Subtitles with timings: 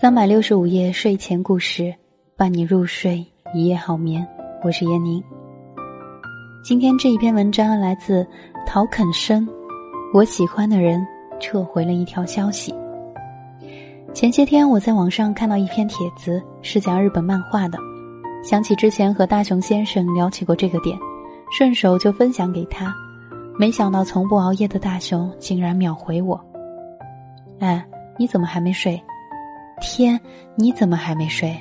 [0.00, 1.94] 三百六十五夜睡前故事，
[2.34, 3.22] 伴你入睡，
[3.52, 4.26] 一夜好眠。
[4.62, 5.22] 我是闫宁。
[6.64, 8.26] 今天这一篇文章来自
[8.66, 9.46] 陶肯生，
[10.14, 11.06] 我喜欢的人
[11.38, 12.74] 撤回了一条消息。
[14.14, 17.76] 前些天我在网上看到一篇帖子，是讲日本漫画的，
[18.42, 20.98] 想起之前和大雄先生聊起过这个点，
[21.52, 22.90] 顺手就分享给他。
[23.58, 26.42] 没想到从不熬夜的大雄竟然秒回我
[27.60, 27.86] ：“哎，
[28.18, 28.98] 你怎么还没睡？”
[29.80, 30.20] 天，
[30.54, 31.56] 你怎么还没睡？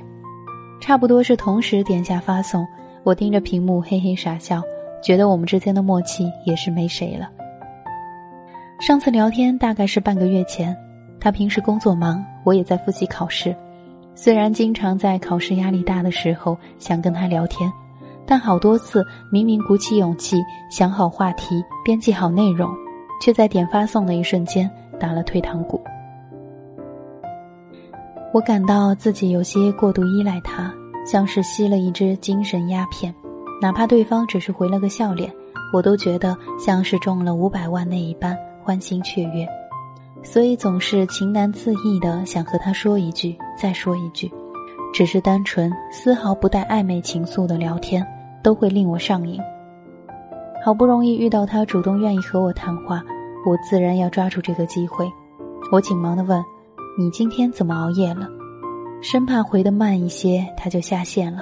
[0.82, 2.66] 差不多是同时点下发送，
[3.04, 4.62] 我盯着屏幕嘿嘿傻笑，
[5.04, 7.30] 觉得我们之间的默契也是没谁了。
[8.80, 10.76] 上次聊天大概是半个月前，
[11.20, 13.56] 他平时工作忙，我也在复习考试。
[14.16, 17.72] 虽然经常在考试压力大的时候想跟他聊天，
[18.26, 20.38] 但好多次明明鼓起勇气
[20.72, 22.70] 想好话题、编辑好内容，
[23.22, 25.82] 却在点发送的一瞬间打了退堂鼓。
[28.32, 30.72] 我感到自己有些过度依赖他，
[31.04, 33.14] 像是吸了一支精神鸦片，
[33.60, 35.34] 哪怕对方只是回了个笑脸，
[35.74, 39.48] 我都觉得像是中了五百万那一般欢欣雀跃，
[40.22, 44.32] 所以总是情难自抑的想和他说一句，再说一句，
[44.94, 48.06] 只是单纯丝毫不带暧昧情愫的聊天，
[48.44, 49.42] 都会令我上瘾。
[50.64, 53.02] 好不容易遇到他主动愿意和我谈话，
[53.44, 55.12] 我自然要抓住这个机会，
[55.72, 56.40] 我紧忙的问。
[57.00, 58.28] 你今天怎么熬夜了？
[59.02, 61.42] 生怕回的慢一些，他就下线了。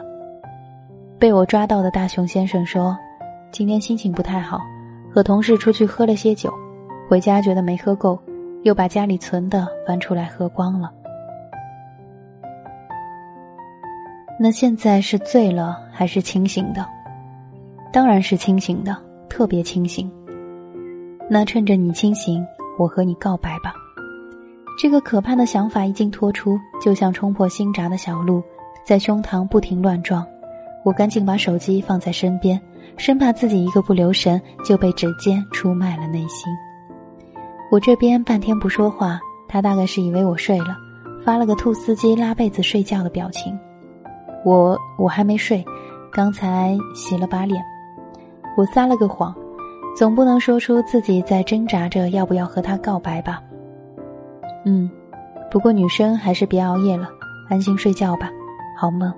[1.18, 2.96] 被我抓到的大熊先生说
[3.52, 4.62] ：“今天心情不太好，
[5.12, 6.54] 和同事出去喝了些酒，
[7.10, 8.20] 回家觉得没喝够，
[8.66, 10.92] 又把家里存的翻出来喝光了。”
[14.40, 16.86] 那现在是醉了还是清醒的？
[17.92, 18.96] 当然是清醒的，
[19.28, 20.08] 特别清醒。
[21.28, 22.46] 那趁着你清醒，
[22.78, 23.74] 我和你告白吧。
[24.78, 28.44] 这个可怕的想法一经脱出，就像冲破心闸的小鹿，
[28.86, 30.24] 在胸膛不停乱撞。
[30.86, 32.62] 我赶紧把手机放在身边，
[32.96, 36.54] 生怕自己一个不留神就被指尖出卖了内心。
[37.72, 40.78] 我这边半天不说话，他大概是以为我睡了，
[41.26, 43.58] 发了个兔司机拉被子睡觉的表情。
[44.46, 45.66] 我我还没睡，
[46.12, 47.60] 刚才洗了把脸。
[48.56, 49.36] 我撒了个谎，
[49.98, 53.42] 总不能说出自己在挣扎着要不要和他告白吧。
[54.70, 54.90] 嗯，
[55.50, 57.08] 不过女生还是别熬夜了，
[57.48, 58.30] 安心睡觉吧，
[58.78, 59.14] 好梦。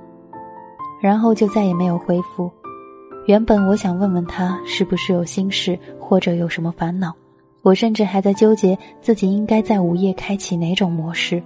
[1.01, 2.51] 然后就再也没有回复。
[3.25, 7.11] 原本我想问问他是不是有心事或者有什么烦恼，
[7.63, 11.41] 我甚至还在纠结自己应该在午夜开启哪种模式。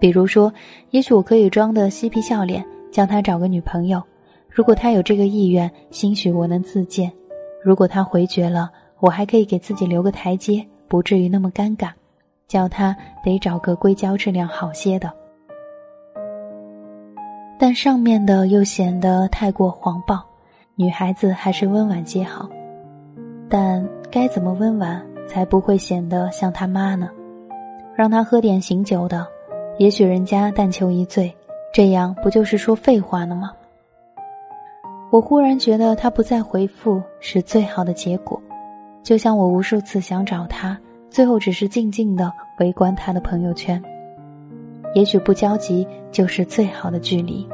[0.00, 0.52] 比如说，
[0.90, 4.02] 也许我可以装的嬉皮笑脸，叫他找个女朋友。
[4.50, 7.08] 如果他有这个意愿，兴许我能自荐；
[7.64, 8.68] 如果他回绝了，
[8.98, 11.90] 我还可以给自己留个台阶，不至于那么尴尬。
[12.52, 15.10] 叫他得找个硅胶质量好些的，
[17.58, 20.22] 但上面的又显得太过黄暴，
[20.74, 22.46] 女孩子还是温婉些好。
[23.48, 27.08] 但该怎么温婉才不会显得像他妈呢？
[27.96, 29.26] 让他喝点醒酒的，
[29.78, 31.34] 也许人家但求一醉，
[31.72, 33.50] 这样不就是说废话呢吗？
[35.10, 38.38] 我忽然觉得他不再回复是最好的结果，
[39.02, 40.78] 就像我无数次想找他。
[41.12, 43.80] 最后只是静静的围观他的朋友圈，
[44.94, 47.46] 也许不焦急就是最好的距离。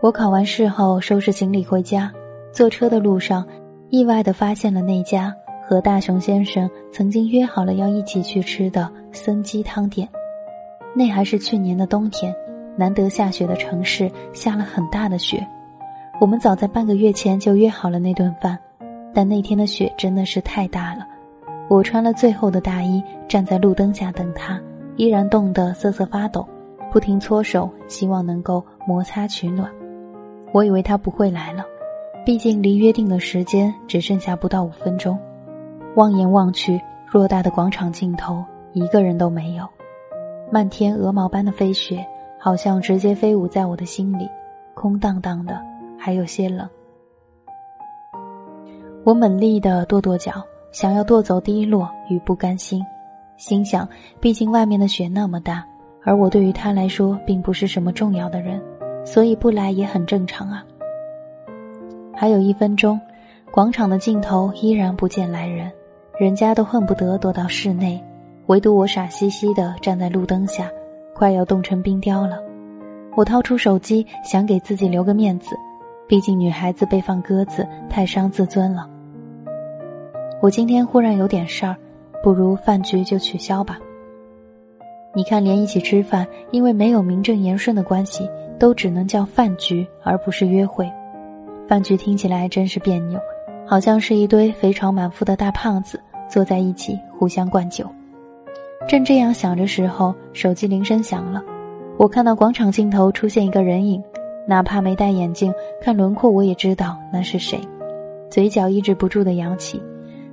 [0.00, 2.12] 我考完试后收拾行李回家，
[2.52, 3.46] 坐车的路上，
[3.88, 5.32] 意外的发现了那家
[5.64, 10.08] 和大雄先生曾经约好了要一起去吃的参鸡汤店。
[10.92, 12.34] 那还是去年的冬天，
[12.76, 15.46] 难得下雪的城市下了很大的雪，
[16.20, 18.58] 我们早在半个月前就约好了那顿饭。
[19.14, 21.06] 但那天的雪真的是太大了，
[21.68, 24.60] 我穿了最厚的大衣，站在路灯下等他，
[24.96, 26.46] 依然冻得瑟瑟发抖，
[26.90, 29.70] 不停搓手，希望能够摩擦取暖。
[30.52, 31.64] 我以为他不会来了，
[32.24, 35.18] 毕竟离约定的时间只剩下不到五分钟。
[35.96, 38.42] 望眼望去，偌大的广场尽头
[38.72, 39.66] 一个人都没有，
[40.50, 42.06] 漫天鹅毛般的飞雪，
[42.38, 44.28] 好像直接飞舞在我的心里，
[44.74, 45.60] 空荡荡的，
[45.98, 46.68] 还有些冷。
[49.04, 50.32] 我猛力的跺跺脚，
[50.70, 52.80] 想要跺走低落与不甘心，
[53.36, 53.88] 心想：
[54.20, 55.66] 毕竟外面的雪那么大，
[56.04, 58.62] 而我对于他来说并不是什么重要的人，
[59.04, 60.64] 所以不来也很正常啊。
[62.14, 63.00] 还有一分钟，
[63.50, 65.68] 广场的尽头依然不见来人，
[66.16, 68.00] 人家都恨不得躲到室内，
[68.46, 70.70] 唯独我傻兮兮的站在路灯下，
[71.12, 72.38] 快要冻成冰雕了。
[73.16, 75.56] 我掏出手机，想给自己留个面子，
[76.06, 78.88] 毕竟女孩子被放鸽子太伤自尊了。
[80.42, 81.76] 我今天忽然有点事儿，
[82.20, 83.78] 不如饭局就取消吧。
[85.14, 88.28] 你看，连一起吃饭，因为没有名正言顺的关系，
[88.58, 90.90] 都只能叫饭局，而不是约会。
[91.68, 93.20] 饭局听起来真是别扭，
[93.64, 97.86] 好像是一堆肥肠满腹的大胖子坐在一起互相灌酒。
[98.88, 101.40] 正这样想着时候，手机铃声响了。
[101.96, 104.02] 我看到广场尽头出现一个人影，
[104.48, 107.60] 哪怕没戴眼镜，看轮廓我也知道那是谁。
[108.28, 109.80] 嘴角抑制不住的扬起，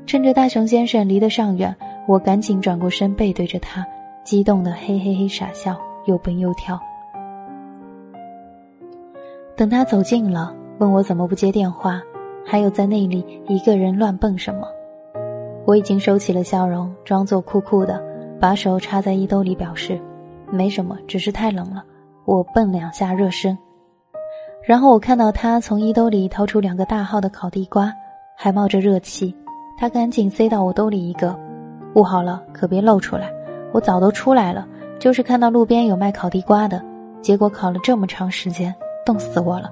[0.06, 1.76] 趁着大熊先生离得尚远，
[2.08, 3.86] 我赶紧转过身背对着他，
[4.24, 6.80] 激动的嘿嘿嘿傻笑，又蹦又跳。
[9.56, 12.02] 等他走近了，问我怎么不接电话，
[12.46, 14.68] 还有在那里一个人乱蹦什么。
[15.66, 18.02] 我已经收起了笑容，装作酷酷的，
[18.40, 20.00] 把手插在衣兜里表示。
[20.52, 21.84] 没什么，只是太冷了。
[22.26, 23.56] 我蹦两下热身，
[24.64, 27.94] 然后我看到他从衣兜里掏出两个大号的烤地瓜，
[28.36, 29.36] 还冒着热气。
[29.80, 31.34] 他赶紧塞到我兜里一个，
[31.96, 33.32] 捂好了，可别露出来。
[33.72, 34.68] 我早都出来了，
[35.00, 36.84] 就是看到路边有卖烤地瓜的，
[37.22, 39.72] 结果烤了这么长时间，冻死我了。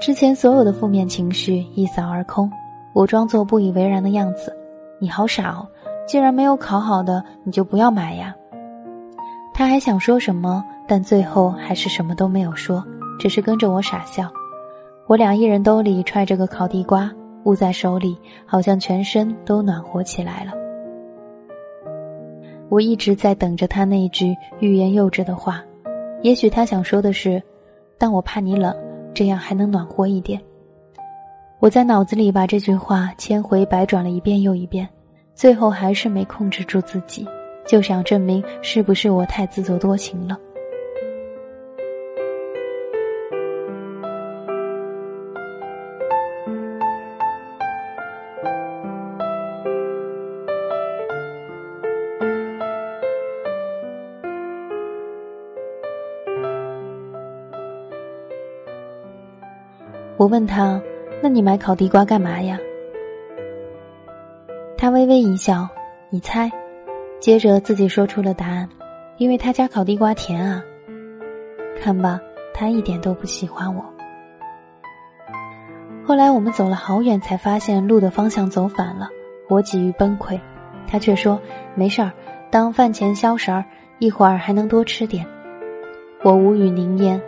[0.00, 2.50] 之前所有的负面情绪一扫而空，
[2.92, 4.52] 我装作不以为然的样子。
[4.98, 5.68] 你好傻哦，
[6.04, 8.34] 既然没有烤好的，你就不要买呀。
[9.54, 12.84] 他还想说什么，但最后还是什么都没有说，
[13.16, 14.28] 只是跟着我傻笑。
[15.06, 17.08] 我俩一人兜里揣着个烤地瓜，
[17.44, 18.16] 捂在手里，
[18.46, 20.52] 好像全身都暖和起来了。
[22.68, 25.62] 我一直在等着他那句欲言又止的话，
[26.22, 27.42] 也许他想说的是
[27.98, 28.74] ：“但我怕你冷，
[29.12, 30.40] 这样还能暖和一点。”
[31.58, 34.88] 我在脑子里把这句话千回百转了一遍又一遍，
[35.34, 37.26] 最后还是没控制住自己。
[37.66, 40.38] 就想证明是不是我太自作多情了。
[60.20, 60.78] 我问他
[61.22, 62.58] ：“那你买烤地瓜干嘛呀？”
[64.76, 65.66] 他微微一笑
[66.12, 66.52] ：“你猜。”
[67.18, 68.68] 接着自己说出了答案，
[69.16, 70.62] 因为他家烤地瓜甜啊。
[71.80, 72.20] 看吧，
[72.52, 73.82] 他一点都不喜欢我。
[76.04, 79.08] 后来我们走了好远，才发现路的方向走反了，
[79.48, 80.38] 我几欲崩溃，
[80.86, 81.40] 他却说
[81.74, 82.12] 没事儿，
[82.50, 83.64] 当饭前消食儿，
[83.98, 85.24] 一会儿还能多吃点。
[86.22, 87.18] 我无语凝噎，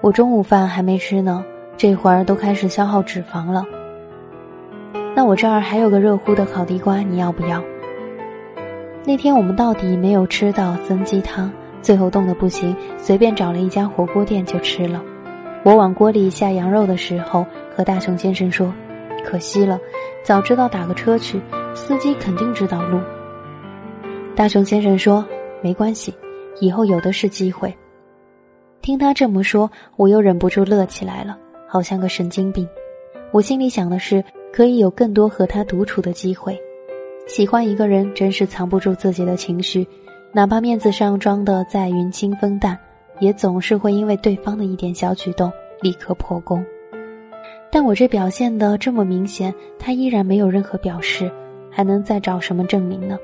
[0.00, 1.44] 我中午饭还没吃呢，
[1.76, 3.64] 这会儿都开始消耗脂肪了。
[5.14, 7.62] 那我这儿还有个热乎的烤地瓜，你要不要？
[9.04, 11.50] 那天我们到底没有吃到增鸡汤，
[11.80, 15.02] 最后冻得不行，随便找了一家火锅店就吃了。
[15.64, 17.44] 我往锅里下羊肉的时候，
[17.74, 18.72] 和大熊先生说
[19.24, 19.78] ：“可惜了，
[20.22, 21.40] 早知道打个车去，
[21.74, 22.98] 司机肯定知道路。”
[24.34, 25.24] 大熊先生说
[25.62, 26.14] ：“没关系，
[26.60, 27.74] 以后有的是机会。”
[28.82, 31.36] 听他这么说，我又忍不住乐起来了，
[31.66, 32.68] 好像个神经病。
[33.32, 36.58] 我心里想的是，可以有更多和他独处的机会。
[37.26, 39.86] 喜欢一个人，真是藏不住自己的情绪，
[40.32, 42.78] 哪怕面子上装的再云清风淡，
[43.18, 46.64] 也总是会因为对方的一点小举动立刻破功。
[47.68, 51.30] 但我这表现的这么明显，他依然没有任何表示，
[51.68, 53.18] 还能再找什么证明呢？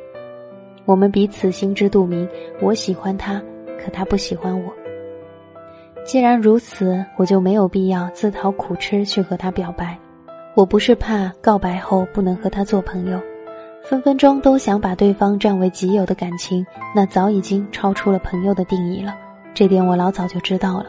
[0.85, 2.29] 我们彼此心知肚明，
[2.61, 3.41] 我喜欢他，
[3.79, 4.73] 可他不喜欢我。
[6.05, 9.97] 既然如此，我就没有必要自讨苦吃去和他表白。
[10.55, 13.21] 我不是怕告白后不能和他做朋友。
[13.85, 19.15] 分分钟都想把对方占为己有的感情，那早已经超出了朋友的定义了。
[19.55, 20.87] 这点我老早就知道了，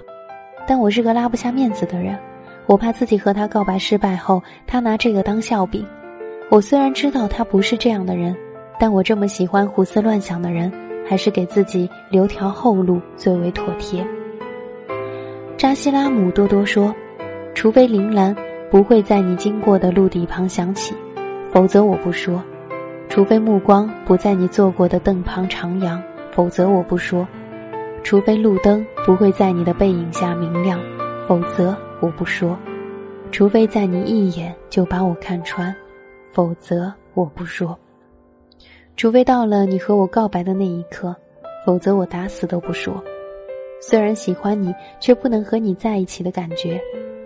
[0.67, 2.17] 但我是个拉不下面子的人，
[2.65, 5.85] 我怕自己和他告白失败后，他拿这个当笑柄。
[6.49, 8.35] 我虽然知道他不是这样的人，
[8.79, 10.71] 但我这么喜欢胡思乱想的人，
[11.07, 14.05] 还是给自己留条后路最为妥帖。
[15.63, 16.93] 扎西拉姆多多说
[17.55, 18.35] ：“除非铃兰
[18.69, 20.93] 不会在你经过的路底旁响起，
[21.53, 22.43] 否则我不说。”
[23.07, 25.97] 除非目光不在你坐过的凳旁徜徉，
[26.33, 27.25] 否则我不说；
[28.03, 30.77] 除非路灯不会在你的背影下明亮，
[31.29, 32.57] 否则我不说；
[33.31, 35.73] 除非在你一眼就把我看穿，
[36.33, 37.73] 否则我不说；
[38.97, 41.15] 除非到了你和我告白的那一刻，
[41.65, 43.01] 否则我打死都不说。
[43.85, 46.79] 虽然喜欢你，却不能和你在一起的感觉，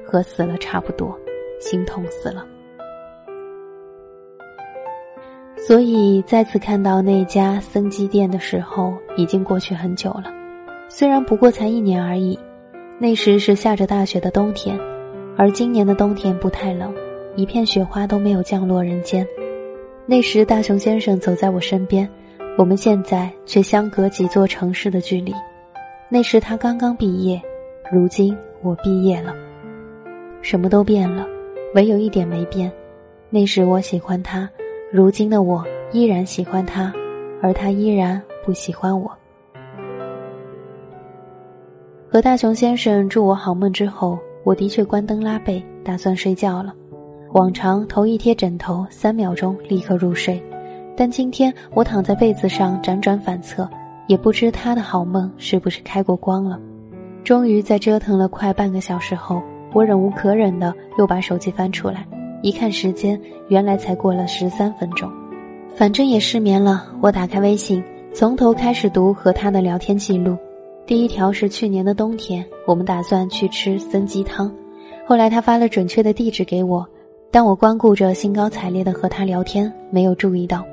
[0.04, 1.16] 和死了差不多，
[1.60, 2.44] 心痛死了。
[5.56, 10.34] 所以再次看到那家僧基店的时候，已经过去很久了。
[10.90, 12.38] 虽然不过才一年而已，
[12.98, 14.80] 那时是下着大雪的冬天，
[15.38, 16.92] 而今年的冬天不太冷，
[17.36, 19.24] 一片雪花都没有降落人间。
[20.08, 22.10] 那时大熊先生走在我身边，
[22.58, 25.32] 我们现在却相隔几座城市的距离。
[26.10, 27.42] 那时他刚刚毕业，
[27.92, 29.36] 如今我毕业了，
[30.42, 31.28] 什么都变了，
[31.76, 32.72] 唯有一点没变。
[33.30, 34.50] 那时我喜欢他，
[34.90, 36.94] 如今的我依然喜欢他，
[37.42, 39.12] 而他依然不喜欢我。
[42.10, 46.74] 和大雄先生祝我好梦之后，我的确关灯拉被，打算睡觉了。
[47.34, 50.42] 往常头一贴枕头，三秒钟立刻入睡。
[50.96, 53.70] 但今天我躺在被子上辗转反侧，
[54.08, 56.60] 也不知他的好梦是不是开过光了。
[57.24, 59.42] 终于在折腾了快半个小时后，
[59.74, 62.08] 我忍无可忍的又把手机翻出来，
[62.42, 65.12] 一看时间，原来才过了十三分钟。
[65.76, 67.84] 反正也失眠了，我打开微信，
[68.14, 70.38] 从头开始读和他的聊天记录。
[70.86, 74.50] 第一条是去年的冬天，我们打算去吃参鸡汤，
[75.06, 76.88] 后来他发了准确的地址给我，
[77.30, 80.64] 但我光顾着兴高采烈的和他聊天，没有注意到。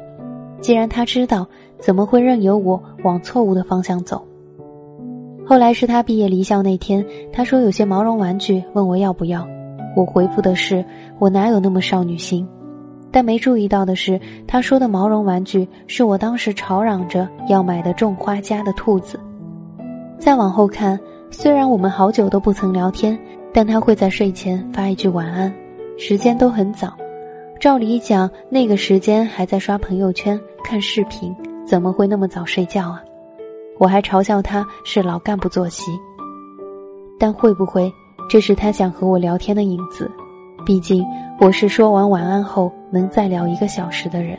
[0.61, 1.47] 既然他知道，
[1.79, 4.23] 怎么会任由我往错误的方向走？
[5.47, 9.47] 后来是他毕业离校那天，他说有些毛绒玩具，问我要不要。
[9.95, 10.85] 我回复的是
[11.19, 12.49] 我哪有那么少女心，
[13.11, 19.21] 但没注意到的是，他说的毛绒玩具是我当时吵嚷着要买的种花家的兔子。
[20.19, 20.99] 再往后看，
[21.31, 23.17] 虽然我们好久都不曾聊天，
[23.53, 25.53] 但他会在睡前发一句晚安，
[25.99, 26.95] 时间都很早。
[27.61, 31.35] 照理讲，那个时间还在刷朋友圈、看视频，
[31.65, 33.03] 怎么会那么早睡觉啊？
[33.79, 35.93] 我还嘲笑他是老干部作息。
[37.19, 37.93] 但会不会
[38.29, 40.11] 这是他想和我聊天的影子？
[40.65, 41.05] 毕竟
[41.41, 44.39] 我是说完晚安后能再聊一个小时的人。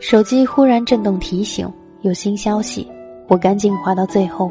[0.00, 1.70] 手机忽然震动提醒，
[2.02, 2.86] 有新消息，
[3.28, 4.50] 我赶紧滑到最后。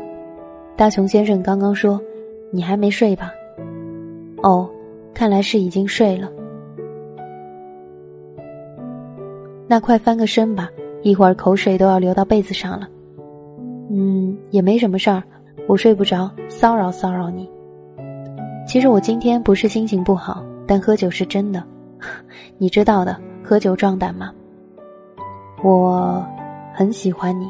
[0.76, 2.02] 大熊先生刚刚说
[2.52, 3.32] ：“你还没睡吧？”
[4.42, 4.70] 哦。
[5.16, 6.28] 看来是已经睡了，
[9.74, 10.70] 那快翻个身吧，
[11.02, 12.88] 一会儿口水都要流到被子上了。
[13.90, 15.24] 嗯，也没什么事儿，
[15.68, 17.50] 我睡不着，骚扰骚扰你。
[18.68, 21.64] 其实我今天不是心情不好，但喝酒是真的，
[22.60, 24.32] 你知道的，喝酒壮胆嘛。
[25.64, 26.24] 我
[26.76, 27.50] 很喜欢你，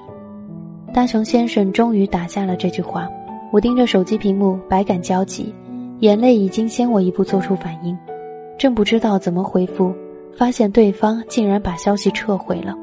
[0.94, 3.10] 大熊先生终于打下了这句话。
[3.52, 5.54] 我盯着手机屏幕，百感交集。
[6.00, 7.98] 眼泪已经先我一步做出反应，
[8.58, 9.94] 正不知道怎么回复，
[10.38, 12.76] 发现对方竟然把消息撤回了。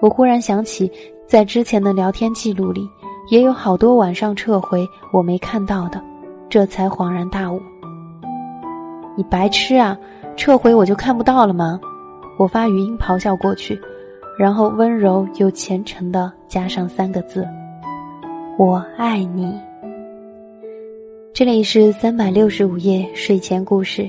[0.00, 0.90] 我忽然想起，
[1.26, 2.88] 在之前的聊天记录里，
[3.30, 6.02] 也有好多晚上撤回我没看到的，
[6.48, 7.60] 这才恍然大悟。
[9.16, 9.98] 你白痴啊！
[10.36, 11.80] 撤回我就看不到了吗？
[12.38, 13.76] 我发语音咆哮过去，
[14.38, 17.44] 然后温柔又虔诚的加上三个字：
[18.56, 19.52] 我爱你。
[21.34, 24.08] 这里是三百六十五夜睡前故事，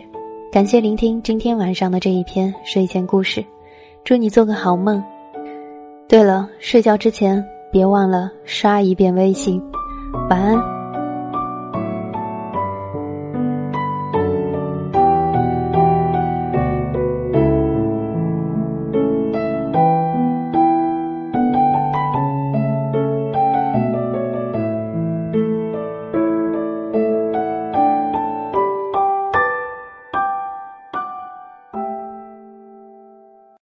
[0.51, 3.45] 感谢聆听今天晚上的这一篇睡前故事，
[4.03, 5.03] 祝你做个好梦。
[6.07, 9.61] 对了，睡觉之前别忘了刷一遍微信，
[10.27, 10.78] 晚安。